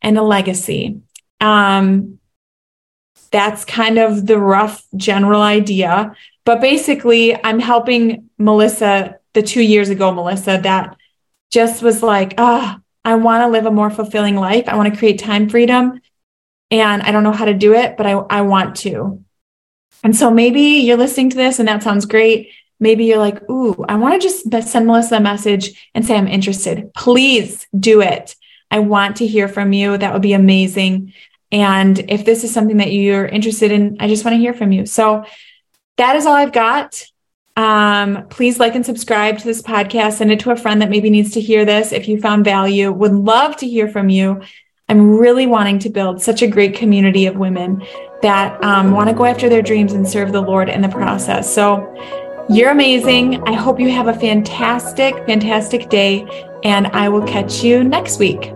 and 0.00 0.16
a 0.16 0.22
legacy. 0.22 1.02
Um, 1.42 2.20
that's 3.30 3.66
kind 3.66 3.98
of 3.98 4.26
the 4.26 4.38
rough 4.38 4.82
general 4.96 5.42
idea. 5.42 6.14
But 6.46 6.62
basically, 6.62 7.36
I'm 7.44 7.60
helping 7.60 8.30
Melissa, 8.38 9.18
the 9.34 9.42
two 9.42 9.62
years 9.62 9.90
ago, 9.90 10.10
Melissa, 10.10 10.58
that 10.62 10.96
just 11.50 11.82
was 11.82 12.02
like, 12.02 12.34
ah, 12.38 12.76
oh, 12.78 12.82
I 13.04 13.14
want 13.16 13.42
to 13.42 13.48
live 13.48 13.66
a 13.66 13.70
more 13.70 13.90
fulfilling 13.90 14.36
life. 14.36 14.68
I 14.68 14.76
want 14.76 14.92
to 14.92 14.98
create 14.98 15.18
time 15.18 15.48
freedom. 15.48 16.00
And 16.70 17.02
I 17.02 17.10
don't 17.10 17.24
know 17.24 17.32
how 17.32 17.46
to 17.46 17.54
do 17.54 17.74
it, 17.74 17.96
but 17.96 18.06
I, 18.06 18.12
I 18.12 18.42
want 18.42 18.76
to. 18.78 19.24
And 20.02 20.14
so 20.14 20.30
maybe 20.30 20.60
you're 20.60 20.96
listening 20.96 21.30
to 21.30 21.36
this 21.36 21.58
and 21.58 21.68
that 21.68 21.82
sounds 21.82 22.06
great. 22.06 22.50
Maybe 22.78 23.04
you're 23.04 23.18
like, 23.18 23.48
ooh, 23.50 23.84
I 23.88 23.96
want 23.96 24.20
to 24.20 24.26
just 24.26 24.70
send 24.70 24.86
Melissa 24.86 25.16
a 25.16 25.20
message 25.20 25.90
and 25.94 26.06
say, 26.06 26.16
I'm 26.16 26.28
interested. 26.28 26.92
Please 26.94 27.66
do 27.78 28.00
it. 28.00 28.36
I 28.70 28.78
want 28.78 29.16
to 29.16 29.26
hear 29.26 29.48
from 29.48 29.72
you. 29.72 29.98
That 29.98 30.12
would 30.12 30.22
be 30.22 30.32
amazing. 30.32 31.12
And 31.52 31.98
if 32.10 32.24
this 32.24 32.44
is 32.44 32.54
something 32.54 32.78
that 32.78 32.92
you're 32.92 33.26
interested 33.26 33.72
in, 33.72 33.96
I 34.00 34.08
just 34.08 34.24
want 34.24 34.34
to 34.34 34.38
hear 34.38 34.54
from 34.54 34.72
you. 34.72 34.86
So 34.86 35.24
that 35.96 36.16
is 36.16 36.24
all 36.24 36.34
I've 36.34 36.52
got. 36.52 37.04
Um, 37.60 38.26
please 38.28 38.58
like 38.58 38.74
and 38.74 38.86
subscribe 38.86 39.36
to 39.36 39.44
this 39.44 39.60
podcast. 39.60 40.14
Send 40.14 40.32
it 40.32 40.40
to 40.40 40.50
a 40.50 40.56
friend 40.56 40.80
that 40.80 40.88
maybe 40.88 41.10
needs 41.10 41.32
to 41.32 41.42
hear 41.42 41.66
this 41.66 41.92
if 41.92 42.08
you 42.08 42.18
found 42.18 42.42
value. 42.42 42.90
Would 42.90 43.12
love 43.12 43.54
to 43.58 43.68
hear 43.68 43.86
from 43.86 44.08
you. 44.08 44.40
I'm 44.88 45.18
really 45.18 45.46
wanting 45.46 45.78
to 45.80 45.90
build 45.90 46.22
such 46.22 46.40
a 46.40 46.46
great 46.46 46.74
community 46.74 47.26
of 47.26 47.36
women 47.36 47.84
that 48.22 48.64
um, 48.64 48.92
want 48.92 49.10
to 49.10 49.14
go 49.14 49.26
after 49.26 49.50
their 49.50 49.60
dreams 49.60 49.92
and 49.92 50.08
serve 50.08 50.32
the 50.32 50.40
Lord 50.40 50.70
in 50.70 50.80
the 50.80 50.88
process. 50.88 51.54
So 51.54 51.94
you're 52.48 52.70
amazing. 52.70 53.42
I 53.42 53.52
hope 53.52 53.78
you 53.78 53.90
have 53.90 54.08
a 54.08 54.14
fantastic, 54.14 55.14
fantastic 55.26 55.90
day, 55.90 56.26
and 56.64 56.86
I 56.86 57.10
will 57.10 57.26
catch 57.26 57.62
you 57.62 57.84
next 57.84 58.18
week. 58.18 58.54